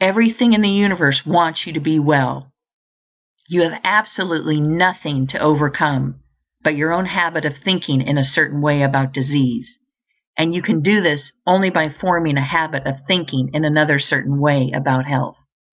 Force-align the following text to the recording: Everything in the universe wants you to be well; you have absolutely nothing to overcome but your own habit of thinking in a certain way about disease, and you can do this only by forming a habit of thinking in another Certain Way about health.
Everything 0.00 0.54
in 0.54 0.60
the 0.60 0.68
universe 0.68 1.24
wants 1.24 1.68
you 1.68 1.72
to 1.72 1.78
be 1.78 1.96
well; 1.96 2.50
you 3.48 3.60
have 3.62 3.80
absolutely 3.84 4.60
nothing 4.60 5.24
to 5.28 5.38
overcome 5.38 6.20
but 6.64 6.74
your 6.74 6.92
own 6.92 7.06
habit 7.06 7.44
of 7.44 7.58
thinking 7.58 8.02
in 8.02 8.18
a 8.18 8.24
certain 8.24 8.60
way 8.60 8.82
about 8.82 9.12
disease, 9.12 9.78
and 10.36 10.52
you 10.52 10.62
can 10.62 10.82
do 10.82 11.00
this 11.00 11.30
only 11.46 11.70
by 11.70 11.88
forming 11.88 12.36
a 12.36 12.44
habit 12.44 12.84
of 12.88 13.06
thinking 13.06 13.50
in 13.54 13.64
another 13.64 14.00
Certain 14.00 14.40
Way 14.40 14.72
about 14.72 15.04
health. 15.06 15.36